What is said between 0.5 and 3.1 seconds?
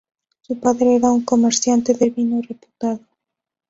padre era un comerciante de vino reputado.